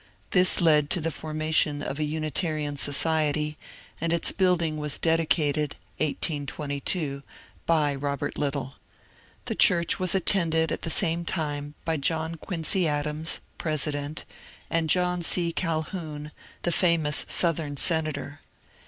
[0.31, 3.55] This led to the for mation of a Unitarian society,
[4.01, 7.21] and its building was dedicated (1822)
[7.67, 8.77] by Bobert Little.
[9.45, 14.25] The church was attended at the same time by John Quincy Adams, President,
[14.71, 15.51] and John C.
[15.51, 16.31] Calhoun,
[16.63, 18.39] the famous Southern senator.